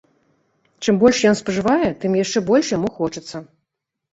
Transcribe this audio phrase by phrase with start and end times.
[0.85, 3.37] Чым больш ён спажывае, тым яшчэ больш яму хочацца.